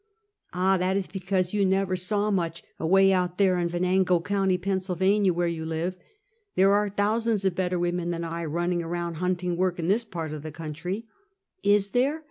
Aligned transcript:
""Ah, 0.51 0.77
that 0.77 0.97
is 0.97 1.05
because 1.05 1.53
you 1.53 1.63
never 1.63 1.95
saw 1.95 2.31
much, 2.31 2.63
away 2.79 3.13
out 3.13 3.37
there 3.37 3.59
in 3.59 3.69
Yenango 3.69 4.19
county, 4.19 4.57
Pennsylvania, 4.57 5.31
where 5.31 5.47
j 5.47 5.59
ou 5.59 5.63
live. 5.65 5.95
There 6.55 6.73
are 6.73 6.89
thousands 6.89 7.45
of 7.45 7.53
better 7.53 7.77
women 7.77 8.09
than 8.09 8.23
I, 8.23 8.45
running 8.45 8.81
around 8.81 9.17
hunting 9.17 9.57
work, 9.57 9.77
in 9.77 9.89
this 9.89 10.03
part 10.03 10.33
of 10.33 10.41
the 10.41 10.51
coun 10.51 10.73
try." 10.73 11.03
"Is 11.61 11.89
there?" 11.89 12.19